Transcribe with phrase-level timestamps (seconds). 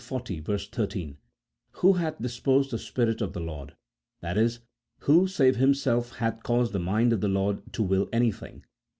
[0.03, 1.17] 13:
[1.73, 3.75] "Who hath disposed the Spirit of the Lord?"
[4.23, 4.49] i.e.
[5.01, 8.63] who, save Him self, hath caused the mind of the Lord to will anything